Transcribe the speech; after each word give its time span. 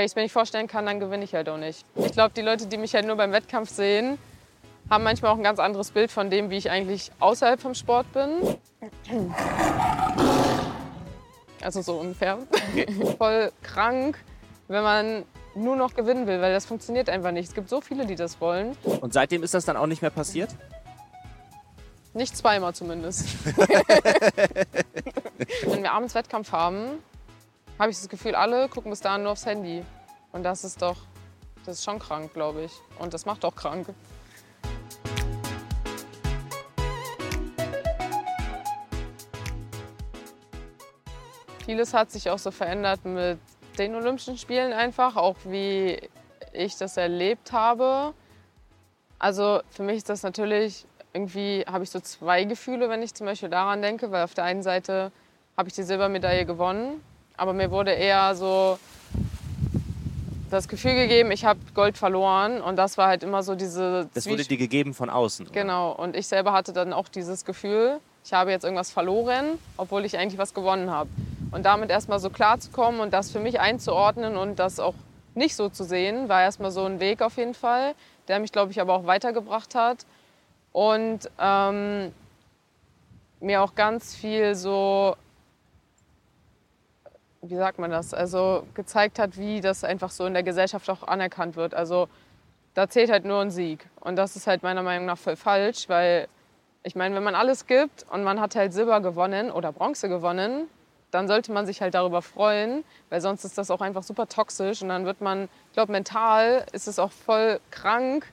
wenn 0.00 0.06
ich 0.06 0.12
es 0.12 0.16
mir 0.16 0.22
nicht 0.22 0.32
vorstellen 0.32 0.66
kann, 0.66 0.86
dann 0.86 0.98
gewinne 0.98 1.24
ich 1.24 1.34
halt 1.34 1.46
auch 1.50 1.58
nicht. 1.58 1.84
Ich 1.94 2.12
glaube, 2.12 2.32
die 2.34 2.40
Leute, 2.40 2.66
die 2.66 2.78
mich 2.78 2.94
halt 2.94 3.06
nur 3.06 3.16
beim 3.16 3.32
Wettkampf 3.32 3.68
sehen, 3.68 4.16
haben 4.88 5.04
manchmal 5.04 5.30
auch 5.30 5.36
ein 5.36 5.42
ganz 5.42 5.58
anderes 5.58 5.90
Bild 5.90 6.10
von 6.10 6.30
dem, 6.30 6.48
wie 6.48 6.56
ich 6.56 6.70
eigentlich 6.70 7.12
außerhalb 7.20 7.60
vom 7.60 7.74
Sport 7.74 8.06
bin. 8.14 8.56
Also 11.60 11.82
so 11.82 11.96
ungefähr. 11.96 12.38
Voll 13.18 13.52
krank, 13.62 14.16
wenn 14.68 14.82
man 14.82 15.24
nur 15.54 15.76
noch 15.76 15.92
gewinnen 15.92 16.26
will, 16.26 16.40
weil 16.40 16.54
das 16.54 16.64
funktioniert 16.64 17.10
einfach 17.10 17.32
nicht. 17.32 17.48
Es 17.48 17.54
gibt 17.54 17.68
so 17.68 17.82
viele, 17.82 18.06
die 18.06 18.14
das 18.14 18.40
wollen. 18.40 18.78
Und 19.02 19.12
seitdem 19.12 19.42
ist 19.42 19.52
das 19.52 19.66
dann 19.66 19.76
auch 19.76 19.86
nicht 19.86 20.00
mehr 20.00 20.10
passiert? 20.10 20.48
Nicht 22.14 22.38
zweimal 22.38 22.74
zumindest. 22.74 23.28
wenn 25.66 25.82
wir 25.82 25.92
abends 25.92 26.14
Wettkampf 26.14 26.52
haben, 26.52 27.00
habe 27.80 27.90
ich 27.90 27.96
das 27.96 28.10
Gefühl, 28.10 28.34
alle 28.34 28.68
gucken 28.68 28.90
bis 28.90 29.00
dahin 29.00 29.22
nur 29.22 29.32
aufs 29.32 29.46
Handy. 29.46 29.82
Und 30.32 30.42
das 30.42 30.64
ist 30.64 30.82
doch, 30.82 30.98
das 31.64 31.78
ist 31.78 31.84
schon 31.84 31.98
krank, 31.98 32.34
glaube 32.34 32.64
ich. 32.64 32.72
Und 32.98 33.14
das 33.14 33.24
macht 33.24 33.42
auch 33.42 33.56
krank. 33.56 33.86
Vieles 41.64 41.94
hat 41.94 42.10
sich 42.10 42.28
auch 42.28 42.38
so 42.38 42.50
verändert 42.50 43.06
mit 43.06 43.38
den 43.78 43.94
Olympischen 43.94 44.36
Spielen 44.36 44.74
einfach, 44.74 45.16
auch 45.16 45.36
wie 45.44 45.98
ich 46.52 46.76
das 46.76 46.98
erlebt 46.98 47.52
habe. 47.52 48.12
Also 49.18 49.62
für 49.70 49.84
mich 49.84 49.96
ist 49.96 50.10
das 50.10 50.22
natürlich 50.22 50.84
irgendwie, 51.14 51.64
habe 51.66 51.84
ich 51.84 51.90
so 51.90 52.00
zwei 52.00 52.44
Gefühle, 52.44 52.90
wenn 52.90 53.00
ich 53.02 53.14
zum 53.14 53.24
Beispiel 53.24 53.48
daran 53.48 53.80
denke, 53.80 54.10
weil 54.10 54.24
auf 54.24 54.34
der 54.34 54.44
einen 54.44 54.62
Seite 54.62 55.12
habe 55.56 55.70
ich 55.70 55.74
die 55.74 55.82
Silbermedaille 55.82 56.44
gewonnen, 56.44 57.02
aber 57.40 57.54
mir 57.54 57.70
wurde 57.70 57.92
eher 57.92 58.34
so 58.34 58.78
das 60.50 60.68
Gefühl 60.68 60.94
gegeben, 60.94 61.30
ich 61.30 61.46
habe 61.46 61.58
Gold 61.74 61.96
verloren 61.96 62.60
und 62.60 62.76
das 62.76 62.98
war 62.98 63.06
halt 63.06 63.22
immer 63.22 63.42
so 63.42 63.54
diese... 63.54 64.10
Das 64.12 64.28
wurde 64.28 64.44
dir 64.44 64.58
gegeben 64.58 64.92
von 64.92 65.08
außen. 65.08 65.46
Oder? 65.46 65.54
Genau 65.54 65.92
und 65.92 66.16
ich 66.16 66.26
selber 66.26 66.52
hatte 66.52 66.74
dann 66.74 66.92
auch 66.92 67.08
dieses 67.08 67.46
Gefühl, 67.46 67.98
ich 68.24 68.34
habe 68.34 68.50
jetzt 68.50 68.64
irgendwas 68.64 68.90
verloren, 68.90 69.58
obwohl 69.78 70.04
ich 70.04 70.18
eigentlich 70.18 70.38
was 70.38 70.52
gewonnen 70.52 70.90
habe. 70.90 71.08
Und 71.50 71.64
damit 71.64 71.88
erstmal 71.88 72.18
so 72.18 72.28
klar 72.28 72.60
zu 72.60 72.70
kommen 72.72 73.00
und 73.00 73.14
das 73.14 73.30
für 73.30 73.40
mich 73.40 73.58
einzuordnen 73.58 74.36
und 74.36 74.58
das 74.58 74.78
auch 74.78 74.94
nicht 75.34 75.56
so 75.56 75.70
zu 75.70 75.84
sehen, 75.84 76.28
war 76.28 76.42
erstmal 76.42 76.70
so 76.70 76.84
ein 76.84 77.00
Weg 77.00 77.22
auf 77.22 77.38
jeden 77.38 77.54
Fall, 77.54 77.94
der 78.28 78.38
mich, 78.40 78.52
glaube 78.52 78.70
ich, 78.70 78.82
aber 78.82 78.94
auch 78.94 79.06
weitergebracht 79.06 79.74
hat. 79.74 80.04
Und 80.72 81.20
ähm, 81.40 82.12
mir 83.40 83.62
auch 83.62 83.74
ganz 83.74 84.14
viel 84.14 84.54
so, 84.54 85.16
wie 87.42 87.56
sagt 87.56 87.78
man 87.78 87.90
das, 87.90 88.12
also 88.12 88.66
gezeigt 88.74 89.18
hat, 89.18 89.38
wie 89.38 89.60
das 89.60 89.84
einfach 89.84 90.10
so 90.10 90.26
in 90.26 90.34
der 90.34 90.42
Gesellschaft 90.42 90.88
auch 90.90 91.02
anerkannt 91.04 91.56
wird. 91.56 91.74
Also 91.74 92.08
da 92.74 92.88
zählt 92.88 93.10
halt 93.10 93.24
nur 93.24 93.40
ein 93.40 93.50
Sieg. 93.50 93.88
Und 94.00 94.16
das 94.16 94.36
ist 94.36 94.46
halt 94.46 94.62
meiner 94.62 94.82
Meinung 94.82 95.06
nach 95.06 95.18
voll 95.18 95.36
falsch, 95.36 95.88
weil 95.88 96.28
ich 96.82 96.96
meine, 96.96 97.14
wenn 97.14 97.22
man 97.22 97.34
alles 97.34 97.66
gibt 97.66 98.06
und 98.10 98.24
man 98.24 98.40
hat 98.40 98.56
halt 98.56 98.72
Silber 98.72 99.00
gewonnen 99.00 99.50
oder 99.50 99.72
Bronze 99.72 100.08
gewonnen, 100.08 100.68
dann 101.10 101.28
sollte 101.28 101.52
man 101.52 101.66
sich 101.66 101.82
halt 101.82 101.94
darüber 101.94 102.22
freuen, 102.22 102.84
weil 103.08 103.20
sonst 103.20 103.44
ist 103.44 103.58
das 103.58 103.70
auch 103.70 103.80
einfach 103.80 104.02
super 104.02 104.28
toxisch 104.28 104.82
und 104.82 104.88
dann 104.88 105.06
wird 105.06 105.20
man, 105.20 105.48
ich 105.68 105.72
glaube, 105.72 105.92
mental 105.92 106.64
ist 106.72 106.86
es 106.86 106.98
auch 106.98 107.10
voll 107.10 107.60
krank, 107.70 108.26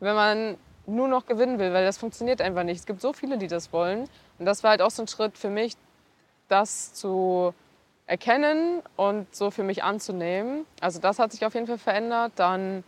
wenn 0.00 0.14
man 0.14 0.56
nur 0.86 1.08
noch 1.08 1.26
gewinnen 1.26 1.58
will, 1.58 1.72
weil 1.72 1.84
das 1.84 1.96
funktioniert 1.96 2.40
einfach 2.40 2.64
nicht. 2.64 2.80
Es 2.80 2.86
gibt 2.86 3.00
so 3.00 3.12
viele, 3.12 3.38
die 3.38 3.46
das 3.46 3.72
wollen 3.72 4.08
und 4.38 4.46
das 4.46 4.62
war 4.62 4.70
halt 4.70 4.82
auch 4.82 4.90
so 4.90 5.02
ein 5.02 5.08
Schritt 5.08 5.38
für 5.38 5.48
mich, 5.48 5.74
das 6.48 6.92
zu 6.92 7.54
erkennen 8.06 8.82
und 8.96 9.34
so 9.34 9.50
für 9.50 9.62
mich 9.62 9.82
anzunehmen. 9.82 10.66
Also 10.80 11.00
das 11.00 11.18
hat 11.18 11.32
sich 11.32 11.44
auf 11.46 11.54
jeden 11.54 11.66
Fall 11.66 11.78
verändert. 11.78 12.32
Dann 12.36 12.84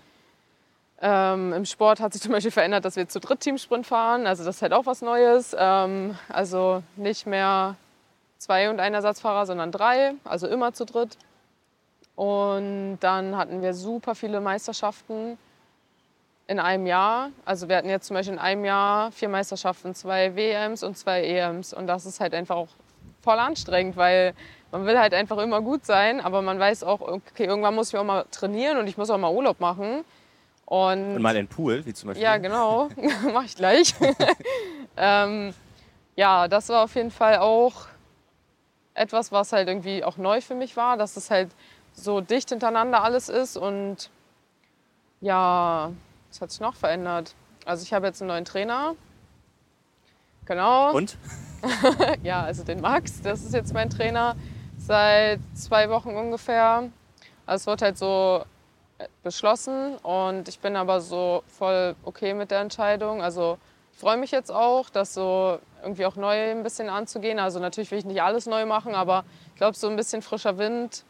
ähm, 1.00 1.53
Im 1.53 1.64
Sport 1.64 2.00
hat 2.00 2.12
sich 2.12 2.22
zum 2.22 2.33
Beispiel 2.33 2.50
verändert, 2.50 2.84
dass 2.84 2.97
wir 2.97 3.09
zu 3.09 3.20
dritt 3.20 3.41
Teamsprint 3.41 3.87
fahren. 3.87 4.27
Also 4.27 4.44
das 4.44 4.56
ist 4.56 4.62
halt 4.62 4.72
auch 4.72 4.87
was 4.87 5.03
Neues. 5.03 5.55
Ähm, 5.59 6.16
also 6.28 6.82
nicht 6.97 7.27
mehr 7.27 7.77
zwei 8.38 8.71
und 8.71 8.81
ein 8.81 8.94
Ersatzfahrer, 8.94 9.47
sondern 9.47 9.72
drei, 9.72 10.15
also 10.25 10.47
immer 10.47 10.72
zu 10.72 10.84
dritt. 10.84 11.16
Und 12.15 12.98
dann 13.00 13.37
hatten 13.37 13.60
wir 13.60 13.75
super 13.75 14.15
viele 14.15 14.41
Meisterschaften 14.41 15.38
in 16.47 16.60
einem 16.60 16.87
Jahr. 16.87 17.31
Also 17.44 17.69
wir 17.69 17.77
hatten 17.77 17.88
jetzt 17.88 18.06
zum 18.06 18.15
Beispiel 18.15 18.34
in 18.34 18.38
einem 18.41 18.65
Jahr 18.65 19.10
vier 19.12 19.28
Meisterschaften, 19.28 19.94
zwei 19.94 20.34
WMs 20.37 20.83
und 20.83 20.97
zwei 20.97 21.25
EMs. 21.25 21.75
Und 21.75 21.87
das 21.87 22.06
ist 22.06 22.21
halt 22.21 22.33
einfach 22.34 22.56
auch 22.56 22.69
voll 23.21 23.38
anstrengend, 23.38 23.97
weil 23.97 24.34
man 24.72 24.87
will 24.87 24.99
halt 24.99 25.15
einfach 25.15 25.38
immer 25.38 25.60
gut 25.60 25.84
sein, 25.84 26.21
aber 26.21 26.43
man 26.43 26.59
weiß 26.59 26.82
auch, 26.84 27.00
okay, 27.00 27.44
irgendwann 27.44 27.75
muss 27.75 27.88
ich 27.88 27.99
auch 27.99 28.04
mal 28.04 28.27
trainieren 28.31 28.78
und 28.78 28.87
ich 28.87 28.97
muss 28.97 29.10
auch 29.10 29.19
mal 29.19 29.32
Urlaub 29.32 29.60
machen. 29.60 30.04
Und, 30.65 31.15
und 31.16 31.22
mal 31.22 31.31
in 31.31 31.47
den 31.47 31.49
Pool, 31.49 31.87
wie 31.87 31.94
zum 31.94 32.09
Beispiel. 32.09 32.25
Ja, 32.25 32.38
genau, 32.38 32.88
mache 33.32 33.44
ich 33.44 33.54
gleich. 33.54 33.94
ähm, 34.97 35.54
ja, 36.16 36.49
das 36.49 36.69
war 36.69 36.84
auf 36.84 36.94
jeden 36.97 37.12
Fall 37.12 37.38
auch 37.38 37.87
etwas, 38.94 39.31
was 39.31 39.53
halt 39.53 39.69
irgendwie 39.69 40.03
auch 40.03 40.16
neu 40.16 40.41
für 40.41 40.54
mich 40.54 40.77
war, 40.77 40.97
dass 40.97 41.16
es 41.16 41.31
halt 41.31 41.50
so 41.93 42.21
dicht 42.21 42.48
hintereinander 42.48 43.03
alles 43.03 43.28
ist 43.28 43.56
und 43.56 44.10
ja, 45.21 45.93
was 46.31 46.41
hat 46.41 46.50
sich 46.50 46.60
noch 46.60 46.75
verändert? 46.75 47.34
Also 47.65 47.83
ich 47.83 47.93
habe 47.93 48.06
jetzt 48.06 48.21
einen 48.21 48.28
neuen 48.28 48.44
Trainer. 48.44 48.94
Genau. 50.47 50.93
Und? 50.93 51.16
ja, 52.22 52.43
also 52.43 52.65
den 52.65 52.81
Max, 52.81 53.22
das 53.22 53.43
ist 53.44 53.54
jetzt 53.54 53.72
mein 53.72 53.91
Trainer 53.91 54.37
seit 54.86 55.41
zwei 55.54 55.91
Wochen 55.91 56.10
ungefähr. 56.10 56.91
Also 57.44 57.62
es 57.62 57.66
wird 57.66 57.82
halt 57.82 57.98
so 57.98 58.44
äh, 58.98 59.08
beschlossen 59.22 59.97
und 59.97 60.48
ich 60.48 60.60
bin 60.60 60.76
aber 60.76 61.00
so 61.00 61.42
voll 61.47 61.97
okay 62.04 62.34
mit 62.34 62.50
der 62.50 62.60
Entscheidung. 62.60 63.22
Also 63.22 63.58
ich 63.92 63.98
freue 63.98 64.16
mich 64.16 64.30
jetzt 64.30 64.50
auch, 64.50 64.88
das 64.91 65.14
so 65.14 65.58
irgendwie 65.82 66.06
auch 66.06 66.16
neu 66.16 66.50
ein 66.50 66.62
bisschen 66.62 66.88
anzugehen. 66.88 67.38
Also 67.38 67.58
natürlich 67.58 67.91
will 67.91 67.98
ich 67.98 68.04
nicht 68.04 68.22
alles 68.22 68.47
neu 68.47 68.66
machen, 68.66 68.94
aber 68.94 69.24
ich 69.48 69.56
glaube, 69.56 69.76
so 69.76 69.88
ein 69.88 69.97
bisschen 69.97 70.22
frischer 70.22 70.58
Wind 70.58 71.04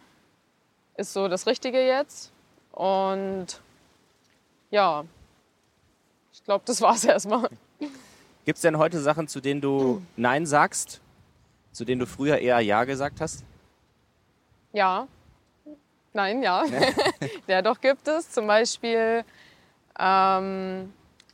ist 0.97 1.13
so 1.13 1.29
das 1.29 1.47
Richtige 1.47 1.87
jetzt. 1.87 2.33
Und 2.73 3.61
ja, 4.71 5.05
ich 6.33 6.45
glaube, 6.45 6.65
das 6.67 6.81
war 6.81 6.95
es 6.95 7.05
erstmal. 7.05 7.49
Gibt 8.45 8.57
es 8.57 8.63
denn 8.63 8.79
heute 8.79 9.01
Sachen, 9.01 9.29
zu 9.29 9.41
denen 9.41 9.61
du 9.61 10.03
Nein 10.17 10.47
sagst, 10.47 11.01
zu 11.73 11.85
denen 11.85 11.99
du 11.99 12.07
früher 12.07 12.39
eher 12.39 12.61
Ja 12.61 12.85
gesagt 12.85 13.21
hast? 13.21 13.45
Ja. 14.77 15.09
Nein, 16.13 16.43
ja. 16.43 16.65
ja, 17.47 17.63
doch 17.63 17.81
gibt 17.81 18.07
es. 18.09 18.31
Zum 18.31 18.47
Beispiel 18.47 19.25
ähm, 19.99 20.93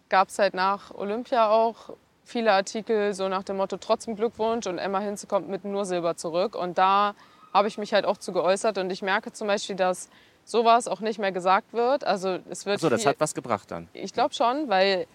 gab 0.08 0.28
es 0.28 0.38
halt 0.38 0.54
nach 0.54 0.94
Olympia 0.94 1.50
auch 1.50 1.90
viele 2.24 2.52
Artikel 2.52 3.14
so 3.14 3.28
nach 3.28 3.42
dem 3.42 3.56
Motto 3.56 3.78
trotzdem 3.78 4.14
Glückwunsch 4.14 4.68
und 4.68 4.78
Emma 4.78 5.00
Hinze 5.00 5.26
kommt 5.26 5.48
mit 5.48 5.64
nur 5.64 5.84
Silber 5.86 6.16
zurück. 6.16 6.54
Und 6.54 6.78
da 6.78 7.16
habe 7.52 7.66
ich 7.66 7.78
mich 7.78 7.92
halt 7.92 8.04
auch 8.04 8.16
zu 8.16 8.32
geäußert 8.32 8.78
und 8.78 8.90
ich 8.90 9.02
merke 9.02 9.32
zum 9.32 9.48
Beispiel, 9.48 9.74
dass 9.74 10.08
sowas 10.44 10.86
auch 10.86 11.00
nicht 11.00 11.18
mehr 11.18 11.32
gesagt 11.32 11.72
wird. 11.72 12.04
Also 12.04 12.38
es 12.48 12.64
wird 12.64 12.76
Ach 12.76 12.82
so, 12.82 12.90
das 12.90 13.04
hat 13.06 13.16
was 13.18 13.34
gebracht 13.34 13.72
dann. 13.72 13.88
Ich 13.92 14.12
glaube 14.12 14.34
schon, 14.34 14.68
weil 14.68 15.08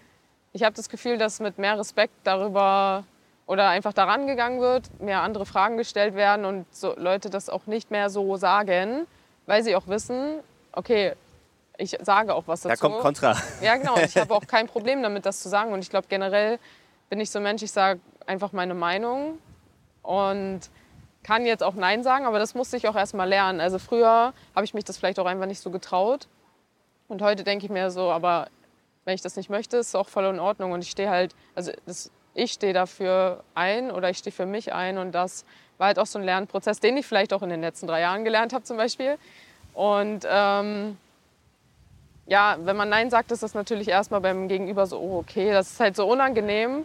ich 0.52 0.64
habe 0.64 0.76
das 0.76 0.90
Gefühl, 0.90 1.16
dass 1.16 1.40
mit 1.40 1.56
mehr 1.56 1.78
Respekt 1.78 2.12
darüber 2.24 3.04
oder 3.48 3.68
einfach 3.68 3.94
daran 3.94 4.26
gegangen 4.26 4.60
wird, 4.60 5.00
mehr 5.00 5.22
andere 5.22 5.46
Fragen 5.46 5.78
gestellt 5.78 6.14
werden 6.14 6.44
und 6.44 6.66
so 6.70 6.94
Leute 6.96 7.30
das 7.30 7.48
auch 7.48 7.66
nicht 7.66 7.90
mehr 7.90 8.10
so 8.10 8.36
sagen, 8.36 9.06
weil 9.46 9.64
sie 9.64 9.74
auch 9.74 9.88
wissen, 9.88 10.40
okay, 10.72 11.14
ich 11.78 11.96
sage 12.02 12.34
auch 12.34 12.44
was 12.46 12.60
dazu. 12.60 12.68
Da 12.68 12.88
kommt 12.88 13.00
Kontra. 13.00 13.34
Ja, 13.62 13.76
genau. 13.76 13.96
Ich 13.96 14.16
habe 14.18 14.34
auch 14.34 14.46
kein 14.46 14.66
Problem 14.66 15.02
damit, 15.02 15.24
das 15.24 15.40
zu 15.40 15.48
sagen. 15.48 15.72
Und 15.72 15.80
ich 15.80 15.88
glaube, 15.88 16.08
generell 16.10 16.58
bin 17.08 17.20
ich 17.20 17.30
so 17.30 17.38
ein 17.38 17.42
Mensch, 17.44 17.62
ich 17.62 17.72
sage 17.72 18.00
einfach 18.26 18.52
meine 18.52 18.74
Meinung 18.74 19.38
und 20.02 20.60
kann 21.22 21.46
jetzt 21.46 21.62
auch 21.62 21.74
Nein 21.74 22.02
sagen, 22.02 22.26
aber 22.26 22.38
das 22.38 22.54
musste 22.54 22.76
ich 22.76 22.86
auch 22.86 22.96
erst 22.96 23.14
mal 23.14 23.28
lernen. 23.28 23.60
Also 23.60 23.78
früher 23.78 24.34
habe 24.54 24.64
ich 24.64 24.74
mich 24.74 24.84
das 24.84 24.98
vielleicht 24.98 25.18
auch 25.18 25.26
einfach 25.26 25.46
nicht 25.46 25.60
so 25.60 25.70
getraut. 25.70 26.28
Und 27.06 27.22
heute 27.22 27.44
denke 27.44 27.64
ich 27.64 27.70
mir 27.70 27.90
so, 27.90 28.10
aber 28.10 28.48
wenn 29.06 29.14
ich 29.14 29.22
das 29.22 29.36
nicht 29.36 29.48
möchte, 29.48 29.78
ist 29.78 29.88
es 29.88 29.94
auch 29.94 30.08
voll 30.08 30.26
in 30.26 30.38
Ordnung. 30.38 30.72
Und 30.72 30.82
ich 30.82 30.90
stehe 30.90 31.08
halt, 31.08 31.34
also 31.54 31.72
das, 31.86 32.10
ich 32.38 32.52
stehe 32.52 32.72
dafür 32.72 33.42
ein 33.54 33.90
oder 33.90 34.10
ich 34.10 34.18
stehe 34.18 34.32
für 34.32 34.46
mich 34.46 34.72
ein. 34.72 34.98
Und 34.98 35.12
das 35.12 35.44
war 35.76 35.88
halt 35.88 35.98
auch 35.98 36.06
so 36.06 36.18
ein 36.18 36.24
Lernprozess, 36.24 36.80
den 36.80 36.96
ich 36.96 37.06
vielleicht 37.06 37.32
auch 37.32 37.42
in 37.42 37.50
den 37.50 37.60
letzten 37.60 37.86
drei 37.86 38.00
Jahren 38.00 38.24
gelernt 38.24 38.52
habe 38.52 38.64
zum 38.64 38.76
Beispiel. 38.76 39.18
Und 39.74 40.26
ähm, 40.28 40.96
ja, 42.26 42.56
wenn 42.60 42.76
man 42.76 42.88
Nein 42.88 43.10
sagt, 43.10 43.32
ist 43.32 43.42
das 43.42 43.54
natürlich 43.54 43.88
erstmal 43.88 44.20
beim 44.20 44.48
Gegenüber 44.48 44.86
so, 44.86 44.98
oh, 44.98 45.18
okay, 45.18 45.50
das 45.52 45.72
ist 45.72 45.80
halt 45.80 45.96
so 45.96 46.06
unangenehm. 46.06 46.84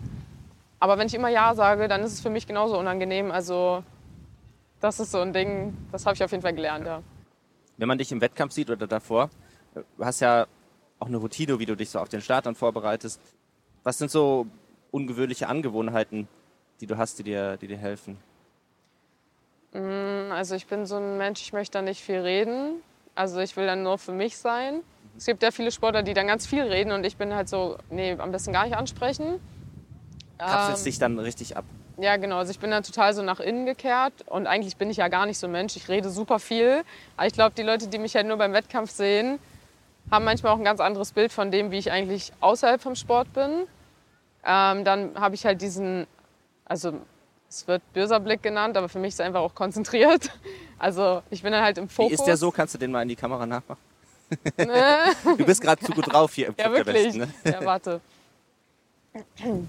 Aber 0.80 0.98
wenn 0.98 1.08
ich 1.08 1.14
immer 1.14 1.30
Ja 1.30 1.56
sage, 1.56 1.88
dann 1.88 2.02
ist 2.02 2.14
es 2.14 2.22
für 2.22 2.30
mich 2.30 2.48
genauso 2.48 2.78
unangenehm. 2.78 3.32
Also 3.32 3.84
das 4.80 5.00
ist 5.00 5.12
so 5.12 5.20
ein 5.20 5.34
Ding, 5.34 5.78
das 5.92 6.06
habe 6.06 6.16
ich 6.16 6.24
auf 6.24 6.32
jeden 6.32 6.44
Fall 6.44 6.54
gelernt, 6.54 6.86
ja. 6.86 7.02
Wenn 7.78 7.88
man 7.88 7.98
dich 7.98 8.12
im 8.12 8.22
Wettkampf 8.22 8.54
sieht 8.54 8.70
oder 8.70 8.86
davor, 8.86 9.30
du 9.74 10.06
hast 10.06 10.20
ja 10.20 10.46
auch 11.00 11.08
eine 11.08 11.18
Routine, 11.18 11.58
wie 11.60 11.66
du 11.66 11.76
dich 11.76 11.90
so 11.90 12.00
auf 12.00 12.10
den 12.10 12.22
Start 12.22 12.46
dann 12.46 12.56
vorbereitest. 12.56 13.20
Was 13.84 13.98
sind 13.98 14.12
so 14.12 14.46
ungewöhnliche 14.94 15.50
Angewohnheiten, 15.50 16.28
die 16.80 16.88
du 16.88 16.98
hast, 16.98 17.20
die 17.20 17.24
dir, 17.24 17.58
die 17.58 17.68
dir 17.68 17.78
helfen? 17.78 18.18
Mm, 19.74 20.32
also 20.32 20.56
ich 20.56 20.68
bin 20.68 20.86
so 20.86 20.98
ein 20.98 21.18
Mensch, 21.18 21.42
ich 21.42 21.52
möchte 21.52 21.80
da 21.80 21.82
nicht 21.82 22.02
viel 22.02 22.20
reden. 22.20 22.76
Also 23.16 23.40
ich 23.40 23.58
will 23.58 23.66
dann 23.66 23.84
nur 23.84 23.98
für 23.98 24.12
mich 24.12 24.38
sein. 24.38 24.82
Es 25.18 25.26
gibt 25.26 25.44
ja 25.44 25.52
viele 25.52 25.72
Sportler, 25.72 26.04
die 26.04 26.14
dann 26.14 26.28
ganz 26.28 26.48
viel 26.48 26.64
reden 26.64 26.92
und 26.92 27.06
ich 27.06 27.18
bin 27.18 27.34
halt 27.34 27.50
so, 27.50 27.78
nee, 27.90 28.16
am 28.18 28.32
besten 28.32 28.54
gar 28.54 28.66
nicht 28.66 28.76
ansprechen. 28.76 29.40
Kapselst 30.38 30.82
Ähm, 30.82 30.86
dich 30.86 31.00
dann 31.00 31.20
richtig 31.20 31.58
ab. 31.58 31.66
Ja, 31.98 32.18
genau. 32.18 32.38
Also 32.38 32.52
ich 32.52 32.60
bin 32.60 32.72
dann 32.72 32.82
total 32.84 33.14
so 33.14 33.22
nach 33.22 33.40
innen 33.40 33.66
gekehrt 33.68 34.14
und 34.26 34.48
eigentlich 34.48 34.78
bin 34.78 34.90
ich 34.90 34.98
ja 34.98 35.08
gar 35.10 35.28
nicht 35.28 35.38
so 35.38 35.46
ein 35.48 35.52
Mensch. 35.52 35.76
Ich 35.76 35.90
rede 35.90 36.10
super 36.10 36.40
viel. 36.40 36.84
Aber 37.18 37.28
ich 37.28 37.34
glaube, 37.34 37.54
die 37.56 37.62
Leute, 37.62 37.88
die 37.88 38.00
mich 38.00 38.16
halt 38.16 38.28
nur 38.28 38.38
beim 38.38 38.54
Wettkampf 38.54 38.90
sehen, 38.90 39.38
haben 40.10 40.26
manchmal 40.26 40.54
auch 40.54 40.58
ein 40.58 40.64
ganz 40.64 40.80
anderes 40.80 41.12
Bild 41.12 41.32
von 41.32 41.52
dem, 41.52 41.70
wie 41.70 41.78
ich 41.78 41.92
eigentlich 41.92 42.34
außerhalb 42.42 42.82
vom 42.82 42.96
Sport 42.96 43.32
bin. 43.34 43.68
Ähm, 44.46 44.84
dann 44.84 45.16
habe 45.20 45.36
ich 45.36 45.46
halt 45.46 45.62
diesen, 45.62 46.06
also 46.66 46.94
es 47.50 47.68
wird 47.68 47.82
böser 47.94 48.20
Blick 48.20 48.42
genannt, 48.44 48.76
aber 48.78 48.90
für 48.90 49.00
mich 49.00 49.10
ist 49.10 49.16
es 49.16 49.20
einfach 49.26 49.42
auch 49.42 49.56
konzentriert. 49.56 50.30
Also 50.80 51.24
ich 51.30 51.42
bin 51.42 51.54
dann 51.54 51.64
halt 51.64 51.78
im 51.78 51.86
Wie 51.90 51.94
Fokus. 51.94 52.12
ist 52.20 52.26
der 52.26 52.36
so? 52.36 52.52
Kannst 52.52 52.74
du 52.74 52.78
den 52.78 52.92
mal 52.92 53.04
in 53.04 53.08
die 53.08 53.16
Kamera 53.16 53.46
nachmachen? 53.46 53.80
Du 55.38 55.46
bist 55.46 55.62
gerade 55.62 55.82
zu 55.86 55.94
gut 55.94 56.12
drauf 56.12 56.34
hier 56.34 56.48
im 56.48 56.56
Ja, 56.58 56.66
Club 56.66 56.76
der 56.76 56.86
wirklich. 56.88 57.18
Besten. 57.18 57.20
Ne? 57.20 57.54
Ja, 57.54 57.64
warte. 57.66 58.02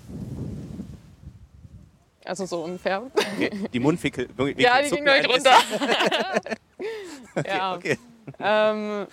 Also 2.25 2.47
so 2.47 2.63
ungefähr. 2.65 3.03
Okay. 3.15 3.51
Die 3.73 3.79
Mundwinkel 3.81 4.29
Winkel 4.37 4.65
Ja, 4.65 4.81
die 4.81 4.89
zucken 4.89 5.05
ging 5.05 5.23
gleich 5.23 5.29
runter. 5.29 5.57
bisschen. 5.71 7.47
ja. 7.47 7.75
Okay. 7.75 7.99
Ähm, 8.41 9.07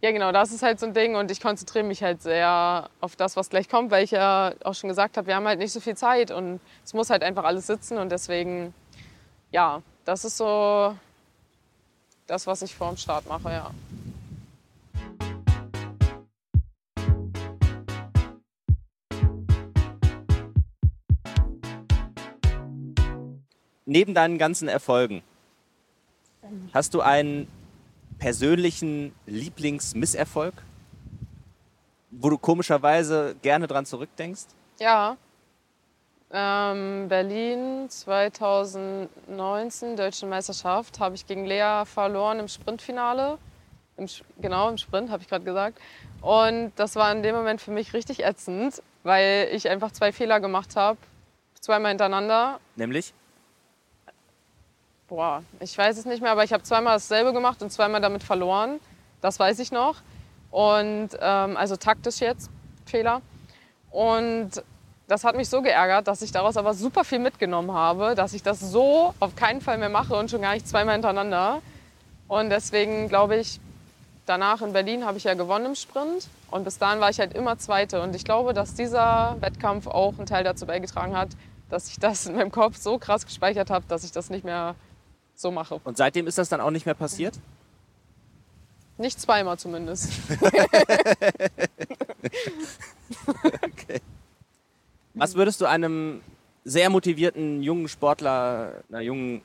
ja, 0.00 0.12
genau, 0.12 0.30
das 0.30 0.52
ist 0.52 0.62
halt 0.62 0.78
so 0.78 0.86
ein 0.86 0.94
Ding 0.94 1.16
und 1.16 1.28
ich 1.32 1.40
konzentriere 1.40 1.84
mich 1.84 2.04
halt 2.04 2.22
sehr 2.22 2.88
auf 3.00 3.16
das, 3.16 3.36
was 3.36 3.50
gleich 3.50 3.68
kommt, 3.68 3.90
weil 3.90 4.04
ich 4.04 4.12
ja 4.12 4.52
auch 4.62 4.74
schon 4.74 4.86
gesagt 4.86 5.16
habe, 5.16 5.26
wir 5.26 5.34
haben 5.34 5.46
halt 5.48 5.58
nicht 5.58 5.72
so 5.72 5.80
viel 5.80 5.96
Zeit 5.96 6.30
und 6.30 6.60
es 6.84 6.94
muss 6.94 7.10
halt 7.10 7.24
einfach 7.24 7.42
alles 7.42 7.66
sitzen 7.66 7.98
und 7.98 8.12
deswegen, 8.12 8.72
ja, 9.50 9.82
das 10.04 10.24
ist 10.24 10.36
so 10.36 10.96
das, 12.28 12.46
was 12.46 12.62
ich 12.62 12.76
vor 12.76 12.88
dem 12.90 12.96
Start 12.96 13.26
mache, 13.26 13.50
ja. 13.50 13.70
Neben 23.84 24.14
deinen 24.14 24.38
ganzen 24.38 24.68
Erfolgen, 24.68 25.22
hast 26.72 26.94
du 26.94 27.00
einen 27.00 27.48
persönlichen 28.18 29.14
Lieblingsmisserfolg, 29.26 30.54
wo 32.10 32.30
du 32.30 32.38
komischerweise 32.38 33.36
gerne 33.42 33.66
dran 33.66 33.86
zurückdenkst? 33.86 34.46
Ja, 34.78 35.16
ähm, 36.30 37.08
Berlin 37.08 37.88
2019, 37.88 39.96
Deutsche 39.96 40.26
Meisterschaft, 40.26 41.00
habe 41.00 41.14
ich 41.14 41.26
gegen 41.26 41.46
Lea 41.46 41.84
verloren 41.86 42.40
im 42.40 42.48
Sprintfinale. 42.48 43.38
Im, 43.96 44.06
genau, 44.40 44.68
im 44.68 44.76
Sprint, 44.76 45.10
habe 45.10 45.22
ich 45.22 45.28
gerade 45.28 45.44
gesagt. 45.44 45.80
Und 46.20 46.72
das 46.76 46.96
war 46.96 47.10
in 47.12 47.22
dem 47.22 47.34
Moment 47.34 47.62
für 47.62 47.70
mich 47.70 47.94
richtig 47.94 48.24
ätzend, 48.24 48.82
weil 49.04 49.48
ich 49.52 49.70
einfach 49.70 49.90
zwei 49.90 50.12
Fehler 50.12 50.40
gemacht 50.40 50.76
habe, 50.76 50.98
zweimal 51.60 51.90
hintereinander. 51.90 52.60
Nämlich? 52.76 53.14
Boah, 55.08 55.42
ich 55.60 55.76
weiß 55.76 55.96
es 55.96 56.04
nicht 56.04 56.20
mehr, 56.20 56.32
aber 56.32 56.44
ich 56.44 56.52
habe 56.52 56.62
zweimal 56.62 56.96
dasselbe 56.96 57.32
gemacht 57.32 57.62
und 57.62 57.72
zweimal 57.72 58.02
damit 58.02 58.22
verloren. 58.22 58.78
Das 59.22 59.38
weiß 59.38 59.58
ich 59.58 59.72
noch. 59.72 59.96
Und 60.50 61.10
ähm, 61.18 61.56
also 61.56 61.76
taktisch 61.76 62.20
jetzt 62.20 62.50
Fehler. 62.84 63.22
Und 63.90 64.50
das 65.06 65.24
hat 65.24 65.34
mich 65.34 65.48
so 65.48 65.62
geärgert, 65.62 66.06
dass 66.06 66.20
ich 66.20 66.30
daraus 66.30 66.58
aber 66.58 66.74
super 66.74 67.04
viel 67.04 67.20
mitgenommen 67.20 67.72
habe, 67.72 68.14
dass 68.14 68.34
ich 68.34 68.42
das 68.42 68.60
so 68.60 69.14
auf 69.18 69.34
keinen 69.34 69.62
Fall 69.62 69.78
mehr 69.78 69.88
mache 69.88 70.14
und 70.14 70.30
schon 70.30 70.42
gar 70.42 70.52
nicht 70.52 70.68
zweimal 70.68 70.92
hintereinander. 70.92 71.62
Und 72.28 72.50
deswegen 72.50 73.08
glaube 73.08 73.36
ich, 73.36 73.60
danach 74.26 74.60
in 74.60 74.74
Berlin 74.74 75.06
habe 75.06 75.16
ich 75.16 75.24
ja 75.24 75.32
gewonnen 75.32 75.64
im 75.64 75.74
Sprint 75.74 76.28
und 76.50 76.64
bis 76.64 76.76
dahin 76.76 77.00
war 77.00 77.08
ich 77.08 77.18
halt 77.18 77.32
immer 77.32 77.56
Zweite. 77.56 78.02
Und 78.02 78.14
ich 78.14 78.24
glaube, 78.24 78.52
dass 78.52 78.74
dieser 78.74 79.38
Wettkampf 79.40 79.86
auch 79.86 80.18
einen 80.18 80.26
Teil 80.26 80.44
dazu 80.44 80.66
beigetragen 80.66 81.16
hat, 81.16 81.30
dass 81.70 81.88
ich 81.88 81.98
das 81.98 82.26
in 82.26 82.36
meinem 82.36 82.52
Kopf 82.52 82.76
so 82.76 82.98
krass 82.98 83.24
gespeichert 83.24 83.70
habe, 83.70 83.86
dass 83.88 84.04
ich 84.04 84.12
das 84.12 84.28
nicht 84.28 84.44
mehr 84.44 84.74
so 85.38 85.50
mache. 85.50 85.80
Und 85.84 85.96
seitdem 85.96 86.26
ist 86.26 86.36
das 86.36 86.48
dann 86.48 86.60
auch 86.60 86.70
nicht 86.70 86.84
mehr 86.84 86.96
passiert? 86.96 87.38
Nicht 88.98 89.20
zweimal 89.20 89.58
zumindest. 89.58 90.10
Was 95.14 95.34
würdest 95.36 95.60
du 95.60 95.66
einem 95.66 96.20
sehr 96.64 96.90
motivierten 96.90 97.62
jungen 97.62 97.86
Sportler, 97.88 98.82
einer 98.88 99.00
jungen 99.00 99.42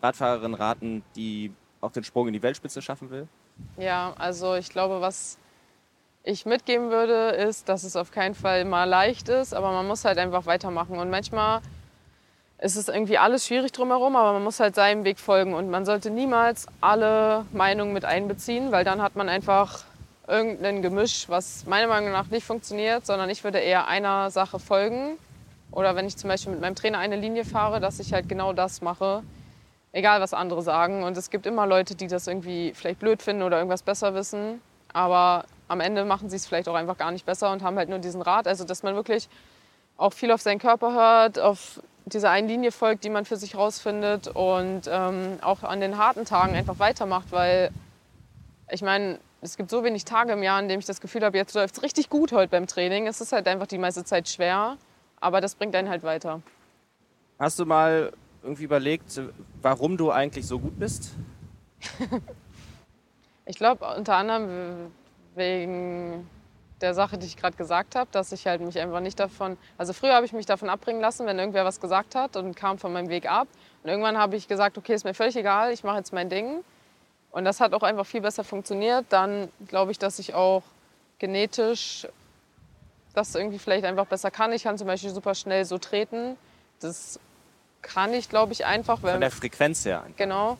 Radfahrerin 0.00 0.54
raten, 0.54 1.02
die 1.16 1.52
auch 1.80 1.90
den 1.90 2.04
Sprung 2.04 2.28
in 2.28 2.32
die 2.32 2.42
Weltspitze 2.42 2.80
schaffen 2.80 3.10
will? 3.10 3.26
Ja, 3.76 4.14
also 4.16 4.54
ich 4.54 4.70
glaube, 4.70 5.00
was 5.00 5.38
ich 6.22 6.46
mitgeben 6.46 6.90
würde, 6.90 7.30
ist, 7.30 7.68
dass 7.68 7.82
es 7.82 7.96
auf 7.96 8.12
keinen 8.12 8.36
Fall 8.36 8.64
mal 8.64 8.84
leicht 8.84 9.28
ist, 9.28 9.52
aber 9.52 9.72
man 9.72 9.86
muss 9.86 10.04
halt 10.04 10.18
einfach 10.18 10.46
weitermachen. 10.46 10.98
Und 10.98 11.10
manchmal 11.10 11.60
ist 12.58 12.76
es 12.76 12.88
irgendwie 12.88 13.18
alles 13.18 13.46
schwierig 13.46 13.72
drumherum, 13.72 14.16
aber 14.16 14.32
man 14.32 14.44
muss 14.44 14.60
halt 14.60 14.74
seinem 14.74 15.04
Weg 15.04 15.18
folgen. 15.18 15.54
Und 15.54 15.70
man 15.70 15.84
sollte 15.84 16.10
niemals 16.10 16.66
alle 16.80 17.44
Meinungen 17.52 17.92
mit 17.92 18.04
einbeziehen, 18.04 18.72
weil 18.72 18.84
dann 18.84 19.02
hat 19.02 19.16
man 19.16 19.28
einfach 19.28 19.84
irgendein 20.26 20.80
Gemisch, 20.80 21.28
was 21.28 21.66
meiner 21.66 21.88
Meinung 21.88 22.12
nach 22.12 22.28
nicht 22.28 22.46
funktioniert, 22.46 23.04
sondern 23.04 23.28
ich 23.28 23.44
würde 23.44 23.58
eher 23.58 23.86
einer 23.88 24.30
Sache 24.30 24.58
folgen. 24.58 25.18
Oder 25.70 25.96
wenn 25.96 26.06
ich 26.06 26.16
zum 26.16 26.28
Beispiel 26.28 26.52
mit 26.52 26.60
meinem 26.60 26.76
Trainer 26.76 26.98
eine 26.98 27.16
Linie 27.16 27.44
fahre, 27.44 27.80
dass 27.80 27.98
ich 27.98 28.12
halt 28.12 28.28
genau 28.28 28.52
das 28.52 28.80
mache, 28.80 29.22
egal 29.92 30.20
was 30.20 30.32
andere 30.32 30.62
sagen. 30.62 31.02
Und 31.02 31.16
es 31.16 31.30
gibt 31.30 31.46
immer 31.46 31.66
Leute, 31.66 31.94
die 31.96 32.06
das 32.06 32.26
irgendwie 32.26 32.72
vielleicht 32.74 33.00
blöd 33.00 33.22
finden 33.22 33.42
oder 33.42 33.58
irgendwas 33.58 33.82
besser 33.82 34.14
wissen. 34.14 34.60
Aber 34.92 35.44
am 35.66 35.80
Ende 35.80 36.04
machen 36.04 36.30
sie 36.30 36.36
es 36.36 36.46
vielleicht 36.46 36.68
auch 36.68 36.74
einfach 36.74 36.96
gar 36.96 37.10
nicht 37.10 37.26
besser 37.26 37.50
und 37.50 37.62
haben 37.62 37.76
halt 37.76 37.88
nur 37.88 37.98
diesen 37.98 38.22
Rat. 38.22 38.46
Also, 38.46 38.64
dass 38.64 38.82
man 38.82 38.94
wirklich 38.94 39.28
auch 39.96 40.12
viel 40.12 40.30
auf 40.30 40.40
seinen 40.40 40.60
Körper 40.60 40.92
hört, 40.94 41.38
auf 41.38 41.80
diese 42.06 42.30
eine 42.30 42.46
Linie 42.46 42.72
folgt, 42.72 43.04
die 43.04 43.10
man 43.10 43.24
für 43.24 43.36
sich 43.36 43.56
rausfindet 43.56 44.28
und 44.28 44.82
ähm, 44.88 45.38
auch 45.40 45.62
an 45.62 45.80
den 45.80 45.96
harten 45.96 46.24
Tagen 46.24 46.54
einfach 46.54 46.78
weitermacht, 46.78 47.32
weil 47.32 47.70
ich 48.70 48.82
meine, 48.82 49.18
es 49.40 49.56
gibt 49.56 49.70
so 49.70 49.84
wenig 49.84 50.04
Tage 50.04 50.32
im 50.32 50.42
Jahr, 50.42 50.60
in 50.60 50.68
denen 50.68 50.80
ich 50.80 50.86
das 50.86 51.00
Gefühl 51.00 51.22
habe, 51.22 51.36
jetzt 51.36 51.54
läuft 51.54 51.76
es 51.76 51.82
richtig 51.82 52.08
gut 52.08 52.32
heute 52.32 52.50
beim 52.50 52.66
Training. 52.66 53.06
Es 53.06 53.20
ist 53.20 53.32
halt 53.32 53.46
einfach 53.46 53.66
die 53.66 53.78
meiste 53.78 54.04
Zeit 54.04 54.28
schwer, 54.28 54.76
aber 55.20 55.40
das 55.40 55.54
bringt 55.54 55.74
einen 55.74 55.88
halt 55.88 56.02
weiter. 56.02 56.40
Hast 57.38 57.58
du 57.58 57.66
mal 57.66 58.12
irgendwie 58.42 58.64
überlegt, 58.64 59.20
warum 59.60 59.96
du 59.96 60.10
eigentlich 60.10 60.46
so 60.46 60.58
gut 60.58 60.78
bist? 60.78 61.12
Ich 63.46 63.56
glaube 63.56 63.84
unter 63.94 64.16
anderem 64.16 64.90
wegen 65.34 66.26
der 66.80 66.94
Sache, 66.94 67.18
die 67.18 67.26
ich 67.26 67.36
gerade 67.36 67.56
gesagt 67.56 67.94
habe, 67.94 68.08
dass 68.12 68.32
ich 68.32 68.46
halt 68.46 68.60
mich 68.60 68.78
einfach 68.78 69.00
nicht 69.00 69.18
davon, 69.18 69.56
also 69.78 69.92
früher 69.92 70.14
habe 70.14 70.26
ich 70.26 70.32
mich 70.32 70.46
davon 70.46 70.68
abbringen 70.68 71.00
lassen, 71.00 71.26
wenn 71.26 71.38
irgendwer 71.38 71.64
was 71.64 71.80
gesagt 71.80 72.14
hat 72.14 72.36
und 72.36 72.56
kam 72.56 72.78
von 72.78 72.92
meinem 72.92 73.08
Weg 73.08 73.30
ab. 73.30 73.48
Und 73.82 73.90
irgendwann 73.90 74.18
habe 74.18 74.36
ich 74.36 74.48
gesagt, 74.48 74.76
okay, 74.78 74.94
ist 74.94 75.04
mir 75.04 75.14
völlig 75.14 75.36
egal, 75.36 75.72
ich 75.72 75.84
mache 75.84 75.98
jetzt 75.98 76.12
mein 76.12 76.28
Ding. 76.28 76.64
Und 77.30 77.44
das 77.44 77.60
hat 77.60 77.74
auch 77.74 77.82
einfach 77.82 78.06
viel 78.06 78.20
besser 78.20 78.44
funktioniert. 78.44 79.06
Dann 79.08 79.50
glaube 79.66 79.92
ich, 79.92 79.98
dass 79.98 80.18
ich 80.18 80.34
auch 80.34 80.62
genetisch 81.18 82.06
das 83.14 83.34
irgendwie 83.34 83.58
vielleicht 83.58 83.84
einfach 83.84 84.06
besser 84.06 84.30
kann. 84.30 84.52
Ich 84.52 84.64
kann 84.64 84.76
zum 84.76 84.86
Beispiel 84.86 85.10
super 85.10 85.34
schnell 85.34 85.64
so 85.64 85.78
treten. 85.78 86.36
Das 86.80 87.18
kann 87.82 88.12
ich, 88.12 88.28
glaube 88.28 88.52
ich, 88.52 88.64
einfach, 88.64 89.00
Von 89.00 89.10
weil 89.10 89.20
der 89.20 89.30
Frequenz 89.30 89.84
her. 89.84 90.04
Genau. 90.16 90.58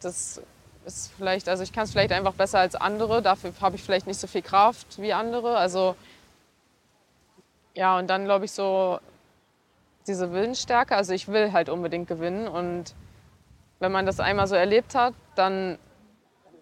Das 0.00 0.40
ist 0.86 1.12
vielleicht, 1.16 1.48
also 1.48 1.62
ich 1.62 1.72
kann 1.72 1.84
es 1.84 1.92
vielleicht 1.92 2.12
einfach 2.12 2.34
besser 2.34 2.60
als 2.60 2.74
andere. 2.74 3.20
Dafür 3.20 3.52
habe 3.60 3.76
ich 3.76 3.82
vielleicht 3.82 4.06
nicht 4.06 4.20
so 4.20 4.26
viel 4.26 4.42
Kraft 4.42 5.00
wie 5.00 5.12
andere. 5.12 5.56
Also 5.56 5.96
ja, 7.74 7.98
und 7.98 8.08
dann 8.08 8.24
glaube 8.24 8.46
ich 8.46 8.52
so 8.52 8.98
diese 10.06 10.32
Willensstärke. 10.32 10.94
Also 10.96 11.12
ich 11.12 11.28
will 11.28 11.52
halt 11.52 11.68
unbedingt 11.68 12.08
gewinnen. 12.08 12.48
Und 12.48 12.94
wenn 13.80 13.92
man 13.92 14.06
das 14.06 14.20
einmal 14.20 14.46
so 14.46 14.54
erlebt 14.54 14.94
hat, 14.94 15.14
dann, 15.34 15.78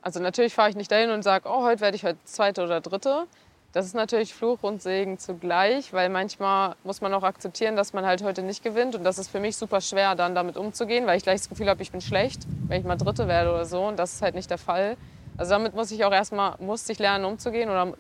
also 0.02 0.20
natürlich 0.20 0.54
fahre 0.54 0.70
ich 0.70 0.76
nicht 0.76 0.90
dahin 0.90 1.10
und 1.10 1.22
sage, 1.22 1.48
oh, 1.48 1.62
heute 1.62 1.82
werde 1.82 1.96
ich 1.96 2.04
heute 2.04 2.18
Zweite 2.24 2.64
oder 2.64 2.80
Dritte. 2.80 3.26
Das 3.74 3.86
ist 3.86 3.94
natürlich 3.94 4.32
Fluch 4.32 4.62
und 4.62 4.80
Segen 4.82 5.18
zugleich, 5.18 5.92
weil 5.92 6.08
manchmal 6.08 6.76
muss 6.84 7.00
man 7.00 7.12
auch 7.12 7.24
akzeptieren, 7.24 7.74
dass 7.74 7.92
man 7.92 8.06
halt 8.06 8.22
heute 8.22 8.42
nicht 8.42 8.62
gewinnt. 8.62 8.94
Und 8.94 9.02
das 9.02 9.18
ist 9.18 9.28
für 9.28 9.40
mich 9.40 9.56
super 9.56 9.80
schwer, 9.80 10.14
dann 10.14 10.36
damit 10.36 10.56
umzugehen, 10.56 11.08
weil 11.08 11.16
ich 11.16 11.24
gleich 11.24 11.40
das 11.40 11.48
Gefühl 11.48 11.68
habe, 11.68 11.82
ich 11.82 11.90
bin 11.90 12.00
schlecht, 12.00 12.46
wenn 12.68 12.80
ich 12.80 12.86
mal 12.86 12.94
Dritte 12.94 13.26
werde 13.26 13.50
oder 13.50 13.64
so. 13.64 13.84
Und 13.84 13.98
das 13.98 14.12
ist 14.12 14.22
halt 14.22 14.36
nicht 14.36 14.48
der 14.48 14.58
Fall. 14.58 14.96
Also 15.36 15.50
damit 15.50 15.74
muss 15.74 15.90
ich 15.90 16.04
auch 16.04 16.12
erstmal, 16.12 16.54
musste 16.60 16.92
ich 16.92 17.00
lernen 17.00 17.24
umzugehen 17.24 17.68
oder 17.68 17.94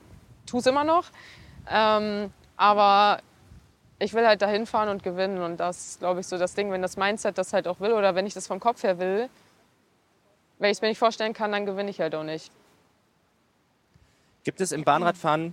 tue 0.46 0.60
es 0.60 0.66
immer 0.66 0.84
noch. 0.84 1.06
Ähm, 1.68 2.32
aber 2.56 3.18
ich 3.98 4.14
will 4.14 4.28
halt 4.28 4.42
dahin 4.42 4.66
fahren 4.66 4.90
und 4.90 5.02
gewinnen. 5.02 5.42
Und 5.42 5.56
das 5.56 5.88
ist, 5.88 5.98
glaube 5.98 6.20
ich, 6.20 6.28
so 6.28 6.38
das 6.38 6.54
Ding, 6.54 6.70
wenn 6.70 6.82
das 6.82 6.96
Mindset 6.96 7.36
das 7.36 7.52
halt 7.52 7.66
auch 7.66 7.80
will 7.80 7.94
oder 7.94 8.14
wenn 8.14 8.26
ich 8.26 8.34
das 8.34 8.46
vom 8.46 8.60
Kopf 8.60 8.84
her 8.84 9.00
will, 9.00 9.28
wenn 10.60 10.70
ich 10.70 10.76
es 10.76 10.82
mir 10.82 10.88
nicht 10.88 10.98
vorstellen 10.98 11.32
kann, 11.32 11.50
dann 11.50 11.66
gewinne 11.66 11.90
ich 11.90 12.00
halt 12.00 12.14
auch 12.14 12.22
nicht. 12.22 12.52
Gibt 14.44 14.60
es 14.60 14.70
im 14.70 14.84
Bahnradfahren 14.84 15.52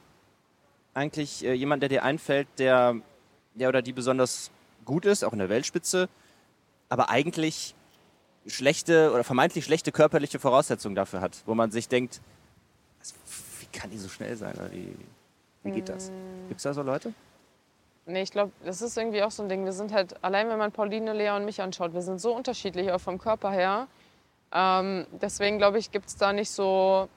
eigentlich 0.94 1.46
äh, 1.46 1.54
jemand, 1.54 1.82
der 1.82 1.90
dir 1.90 2.04
einfällt, 2.04 2.48
der, 2.58 2.96
der 3.56 3.70
oder 3.70 3.82
die 3.82 3.94
besonders 3.94 4.52
gut 4.86 5.06
ist, 5.06 5.24
auch 5.24 5.34
in 5.34 5.40
der 5.40 5.50
Weltspitze, 5.50 6.10
aber 6.90 7.10
eigentlich 7.10 7.76
schlechte 8.48 9.12
oder 9.14 9.24
vermeintlich 9.24 9.66
schlechte 9.66 9.92
körperliche 9.92 10.40
Voraussetzungen 10.40 10.96
dafür 10.96 11.22
hat, 11.22 11.44
wo 11.46 11.54
man 11.54 11.72
sich 11.72 11.88
denkt, 11.88 12.22
was, 13.00 13.14
wie 13.60 13.78
kann 13.78 13.90
die 13.92 13.98
so 13.98 14.10
schnell 14.10 14.36
sein? 14.36 14.56
Oder 14.56 14.72
wie, 14.72 14.96
wie 15.64 15.72
geht 15.72 15.90
das? 15.90 16.12
Gibt 16.48 16.58
es 16.58 16.64
da 16.64 16.74
so 16.74 16.82
Leute? 16.82 17.14
Nee, 18.08 18.24
ich 18.24 18.32
glaube, 18.32 18.52
das 18.66 18.82
ist 18.82 18.98
irgendwie 18.98 19.22
auch 19.22 19.32
so 19.32 19.44
ein 19.44 19.50
Ding. 19.50 19.64
Wir 19.64 19.74
sind 19.74 19.94
halt, 19.94 20.22
allein 20.24 20.50
wenn 20.50 20.58
man 20.58 20.72
Pauline, 20.72 21.14
Lea 21.14 21.30
und 21.30 21.46
mich 21.46 21.62
anschaut, 21.62 21.94
wir 21.94 22.02
sind 22.02 22.20
so 22.20 22.36
unterschiedlich, 22.36 22.92
auch 22.92 23.00
vom 23.00 23.20
Körper 23.20 23.52
her. 23.52 23.88
Ähm, 24.52 25.06
deswegen 25.22 25.60
glaube 25.60 25.78
ich, 25.78 25.92
gibt 25.92 26.08
es 26.08 26.18
da 26.18 26.34
nicht 26.34 26.50
so 26.50 27.08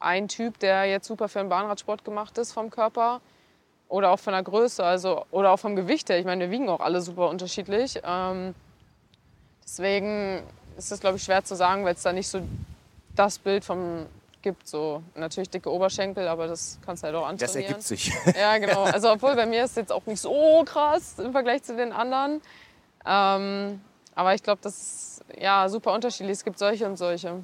einen 0.00 0.28
Typ, 0.28 0.58
der 0.58 0.86
jetzt 0.86 1.06
super 1.06 1.28
für 1.28 1.40
den 1.40 1.48
Bahnradsport 1.48 2.04
gemacht 2.04 2.38
ist 2.38 2.52
vom 2.52 2.70
Körper 2.70 3.20
oder 3.88 4.10
auch 4.10 4.18
von 4.18 4.32
der 4.32 4.42
Größe, 4.42 4.84
also 4.84 5.24
oder 5.30 5.52
auch 5.52 5.58
vom 5.58 5.76
Gewicht 5.76 6.08
her. 6.10 6.18
Ich 6.18 6.26
meine, 6.26 6.44
wir 6.44 6.50
wiegen 6.50 6.68
auch 6.68 6.80
alle 6.80 7.00
super 7.00 7.28
unterschiedlich. 7.28 8.00
Ähm, 8.04 8.54
deswegen 9.64 10.42
ist 10.76 10.92
es, 10.92 11.00
glaube 11.00 11.16
ich, 11.16 11.22
schwer 11.22 11.44
zu 11.44 11.56
sagen, 11.56 11.84
weil 11.84 11.94
es 11.94 12.02
da 12.02 12.12
nicht 12.12 12.28
so 12.28 12.40
das 13.16 13.38
Bild 13.38 13.64
vom 13.64 14.06
gibt. 14.42 14.68
So 14.68 15.02
natürlich 15.14 15.50
dicke 15.50 15.70
Oberschenkel, 15.70 16.28
aber 16.28 16.46
das 16.46 16.78
kannst 16.84 17.02
du 17.02 17.06
halt 17.06 17.16
auch 17.16 17.26
antrainieren. 17.26 17.38
Das 17.38 17.56
ergibt 17.56 17.82
sich. 17.82 18.12
Ja, 18.38 18.58
genau. 18.58 18.84
Also 18.84 19.10
obwohl 19.10 19.34
bei 19.34 19.46
mir 19.46 19.64
ist 19.64 19.70
es 19.70 19.76
jetzt 19.76 19.92
auch 19.92 20.06
nicht 20.06 20.20
so 20.20 20.62
krass 20.64 21.18
im 21.18 21.32
Vergleich 21.32 21.62
zu 21.62 21.76
den 21.76 21.92
anderen. 21.92 22.40
Ähm, 23.04 23.80
aber 24.14 24.34
ich 24.34 24.42
glaube, 24.42 24.60
das 24.62 24.76
ist 24.76 25.24
ja 25.40 25.68
super 25.68 25.92
unterschiedlich. 25.92 26.38
Es 26.38 26.44
gibt 26.44 26.58
solche 26.58 26.86
und 26.86 26.96
solche. 26.96 27.42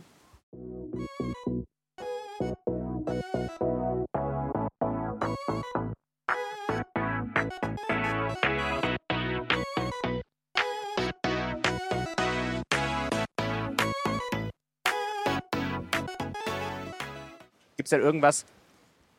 Gibt 17.84 17.92
es 17.92 17.98
denn 17.98 18.00
irgendwas, 18.00 18.46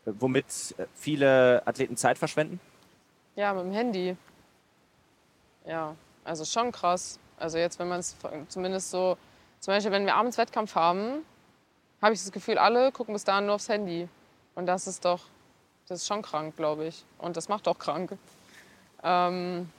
womit 0.06 0.46
viele 0.96 1.62
Athleten 1.68 1.98
Zeit 1.98 2.18
verschwenden? 2.18 2.60
Ja, 3.36 3.54
mit 3.54 3.66
dem 3.66 3.72
Handy. 3.72 4.18
Ja, 5.68 5.96
also 6.24 6.46
schon 6.46 6.72
krass. 6.72 7.20
Also 7.38 7.60
jetzt, 7.60 7.78
wenn 7.78 7.90
man 7.90 8.00
es 8.00 8.16
zumindest 8.48 8.90
so, 8.90 9.20
zum 9.60 9.72
Beispiel, 9.72 9.92
wenn 9.92 10.08
wir 10.08 10.16
abends 10.16 10.40
Wettkampf 10.40 10.74
haben, 10.74 11.24
habe 12.02 12.16
ich 12.16 12.24
das 12.24 12.32
Gefühl, 12.32 12.58
alle 12.58 12.92
gucken 12.92 13.14
bis 13.14 13.24
dahin 13.24 13.46
nur 13.46 13.54
aufs 13.54 13.70
Handy. 13.70 14.10
Und 14.56 14.66
das 14.66 14.88
ist 14.88 15.06
doch, 15.06 15.22
das 15.88 16.02
ist 16.02 16.08
schon 16.08 16.24
krank, 16.24 16.56
glaube 16.58 16.88
ich. 16.88 17.06
Und 17.20 17.38
das 17.38 17.48
macht 17.48 17.68
auch 17.68 17.78
krank. 17.78 18.18
Ähm, 19.04 19.70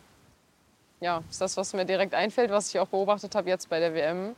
ja, 1.01 1.25
ist 1.29 1.41
das, 1.41 1.57
was 1.57 1.73
mir 1.73 1.87
direkt 1.87 2.15
einfällt, 2.15 2.53
was 2.53 2.69
ich 2.69 2.79
auch 2.79 2.87
beobachtet 2.87 3.35
habe 3.35 3.49
jetzt 3.49 3.69
bei 3.69 3.81
der 3.81 3.95
WM. 3.95 4.37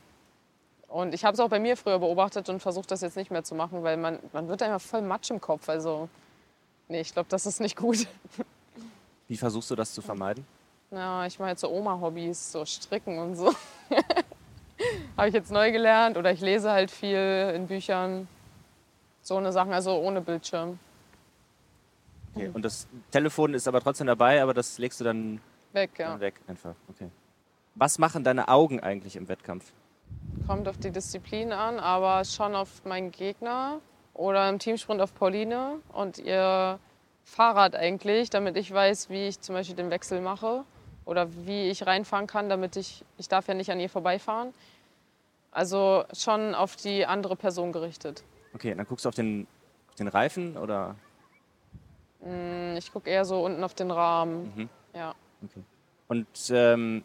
Und 0.89 1.13
ich 1.13 1.23
habe 1.23 1.35
es 1.35 1.39
auch 1.39 1.49
bei 1.49 1.59
mir 1.59 1.77
früher 1.77 1.99
beobachtet 1.99 2.49
und 2.49 2.59
versucht, 2.59 2.89
das 2.89 3.01
jetzt 3.01 3.15
nicht 3.15 3.29
mehr 3.29 3.43
zu 3.43 3.53
machen, 3.53 3.83
weil 3.83 3.95
man, 3.95 4.19
man 4.33 4.47
wird 4.47 4.63
einfach 4.63 4.81
voll 4.81 5.01
Matsch 5.01 5.29
im 5.29 5.39
Kopf. 5.39 5.69
Also, 5.69 6.09
nee, 6.87 7.01
ich 7.01 7.13
glaube, 7.13 7.29
das 7.29 7.45
ist 7.45 7.61
nicht 7.61 7.77
gut. 7.77 8.07
Wie 9.27 9.37
versuchst 9.37 9.69
du 9.69 9.75
das 9.75 9.93
zu 9.93 10.01
vermeiden? 10.01 10.45
Ja, 10.89 11.27
ich 11.27 11.37
mache 11.37 11.51
jetzt 11.51 11.61
so 11.61 11.69
Oma-Hobbys, 11.69 12.51
so 12.51 12.65
Stricken 12.65 13.19
und 13.19 13.35
so. 13.35 13.53
habe 15.17 15.27
ich 15.27 15.33
jetzt 15.33 15.51
neu 15.51 15.71
gelernt 15.71 16.17
oder 16.17 16.31
ich 16.31 16.41
lese 16.41 16.71
halt 16.71 16.89
viel 16.89 17.53
in 17.53 17.67
Büchern. 17.67 18.27
So 19.21 19.37
eine 19.37 19.51
Sachen, 19.51 19.73
also 19.73 19.99
ohne 19.99 20.21
Bildschirm. 20.21 20.79
Okay. 22.33 22.49
Und 22.51 22.63
das 22.63 22.87
Telefon 23.11 23.53
ist 23.53 23.67
aber 23.67 23.81
trotzdem 23.81 24.07
dabei, 24.07 24.41
aber 24.41 24.55
das 24.55 24.79
legst 24.79 24.99
du 24.99 25.03
dann 25.03 25.41
weg, 25.73 25.91
ja. 25.99 26.09
Dann 26.09 26.19
weg 26.19 26.35
einfach. 26.47 26.73
Okay. 26.89 27.09
Was 27.75 27.99
machen 27.99 28.23
deine 28.23 28.47
Augen 28.47 28.79
eigentlich 28.79 29.15
im 29.15 29.27
Wettkampf? 29.27 29.71
Kommt 30.47 30.67
auf 30.67 30.77
die 30.77 30.91
Disziplin 30.91 31.51
an, 31.51 31.79
aber 31.79 32.25
schon 32.25 32.55
auf 32.55 32.83
meinen 32.85 33.11
Gegner 33.11 33.79
oder 34.13 34.49
im 34.49 34.59
Teamsprint 34.59 35.01
auf 35.01 35.13
Pauline 35.13 35.79
und 35.93 36.17
ihr 36.17 36.79
Fahrrad 37.23 37.75
eigentlich, 37.75 38.29
damit 38.29 38.57
ich 38.57 38.73
weiß, 38.73 39.09
wie 39.09 39.27
ich 39.27 39.39
zum 39.39 39.55
Beispiel 39.55 39.75
den 39.75 39.91
Wechsel 39.91 40.21
mache 40.21 40.65
oder 41.05 41.27
wie 41.45 41.69
ich 41.69 41.85
reinfahren 41.85 42.27
kann, 42.27 42.49
damit 42.49 42.75
ich, 42.75 43.05
ich 43.17 43.27
darf 43.27 43.47
ja 43.47 43.53
nicht 43.53 43.71
an 43.71 43.79
ihr 43.79 43.89
vorbeifahren. 43.89 44.53
Also 45.51 46.05
schon 46.13 46.53
auf 46.53 46.75
die 46.75 47.05
andere 47.05 47.35
Person 47.35 47.71
gerichtet. 47.71 48.23
Okay, 48.53 48.73
dann 48.75 48.85
guckst 48.85 49.05
du 49.05 49.09
auf 49.09 49.15
den, 49.15 49.47
auf 49.89 49.95
den 49.95 50.07
Reifen 50.07 50.57
oder? 50.57 50.95
Mm, 52.21 52.75
ich 52.77 52.91
gucke 52.91 53.09
eher 53.09 53.25
so 53.25 53.43
unten 53.43 53.63
auf 53.63 53.73
den 53.73 53.91
Rahmen. 53.91 54.53
Mhm. 54.55 54.69
Ja. 54.93 55.15
Okay. 55.43 55.63
Und 56.07 56.27
ähm, 56.51 57.03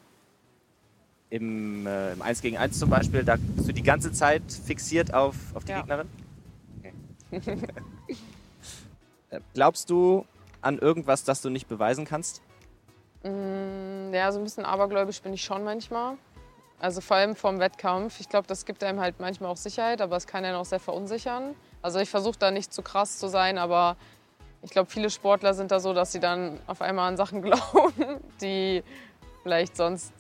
im, 1.30 1.86
äh, 1.86 2.12
im 2.12 2.22
1 2.22 2.42
gegen 2.42 2.56
1 2.56 2.78
zum 2.78 2.90
Beispiel, 2.90 3.24
da 3.24 3.36
bist 3.38 3.68
du 3.68 3.72
die 3.72 3.82
ganze 3.82 4.12
Zeit 4.12 4.42
fixiert 4.50 5.12
auf, 5.12 5.36
auf 5.54 5.64
die 5.64 5.72
ja. 5.72 5.80
Gegnerin? 5.80 6.08
Okay. 7.30 7.58
Äh, 9.30 9.40
glaubst 9.54 9.88
du 9.88 10.26
an 10.60 10.78
irgendwas, 10.78 11.24
das 11.24 11.42
du 11.42 11.50
nicht 11.50 11.66
beweisen 11.66 12.04
kannst? 12.04 12.40
Mm, 13.24 14.12
ja, 14.12 14.30
so 14.30 14.38
ein 14.38 14.44
bisschen 14.44 14.64
abergläubisch 14.64 15.22
bin 15.22 15.32
ich 15.32 15.42
schon 15.42 15.64
manchmal. 15.64 16.16
Also 16.78 17.00
vor 17.00 17.16
allem 17.16 17.34
vorm 17.34 17.60
Wettkampf. 17.60 18.20
Ich 18.20 18.28
glaube, 18.28 18.46
das 18.46 18.66
gibt 18.66 18.84
einem 18.84 19.00
halt 19.00 19.18
manchmal 19.18 19.50
auch 19.50 19.56
Sicherheit, 19.56 20.00
aber 20.00 20.16
es 20.16 20.26
kann 20.26 20.44
einen 20.44 20.56
auch 20.56 20.64
sehr 20.64 20.80
verunsichern. 20.80 21.54
Also 21.82 21.98
ich 21.98 22.10
versuche 22.10 22.38
da 22.38 22.50
nicht 22.50 22.72
zu 22.72 22.82
krass 22.82 23.18
zu 23.18 23.28
sein, 23.28 23.58
aber 23.58 23.96
ich 24.62 24.70
glaube, 24.70 24.90
viele 24.90 25.10
Sportler 25.10 25.54
sind 25.54 25.70
da 25.70 25.80
so, 25.80 25.92
dass 25.92 26.12
sie 26.12 26.20
dann 26.20 26.58
auf 26.66 26.80
einmal 26.80 27.08
an 27.08 27.16
Sachen 27.16 27.42
glauben, 27.42 28.20
die 28.40 28.82
vielleicht 29.42 29.76
sonst 29.76 30.12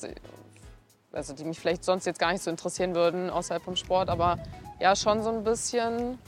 also 1.14 1.34
die 1.34 1.44
mich 1.44 1.58
vielleicht 1.58 1.84
sonst 1.84 2.06
jetzt 2.06 2.18
gar 2.18 2.32
nicht 2.32 2.42
so 2.42 2.50
interessieren 2.50 2.94
würden 2.94 3.30
außerhalb 3.30 3.62
vom 3.62 3.76
Sport, 3.76 4.08
aber 4.08 4.38
ja 4.80 4.94
schon 4.96 5.22
so 5.22 5.30
ein 5.30 5.44
bisschen. 5.44 6.18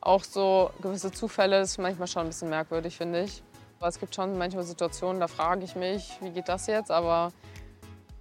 Auch 0.00 0.22
so 0.22 0.70
gewisse 0.82 1.12
Zufälle 1.12 1.60
ist 1.60 1.78
manchmal 1.78 2.08
schon 2.08 2.22
ein 2.22 2.28
bisschen 2.28 2.50
merkwürdig, 2.50 2.96
finde 2.96 3.22
ich. 3.22 3.42
Aber 3.78 3.88
es 3.88 3.98
gibt 3.98 4.14
schon 4.14 4.36
manchmal 4.36 4.64
Situationen, 4.64 5.18
da 5.18 5.28
frage 5.28 5.64
ich 5.64 5.76
mich, 5.76 6.18
wie 6.20 6.30
geht 6.30 6.48
das 6.48 6.66
jetzt? 6.66 6.90
Aber 6.90 7.32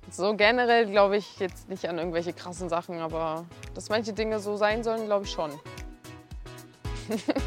so 0.10 0.36
generell 0.36 0.90
glaube 0.90 1.18
ich 1.18 1.40
jetzt 1.40 1.70
nicht 1.70 1.88
an 1.90 1.98
irgendwelche 1.98 2.34
krassen 2.34 2.70
Sachen, 2.70 3.00
aber 3.00 3.46
dass 3.74 3.90
manche 3.90 4.14
Dinge 4.14 4.40
so 4.40 4.56
sein 4.56 4.84
sollen, 4.84 5.06
glaube 5.06 5.26
ich 5.26 5.32
schon. 5.32 5.52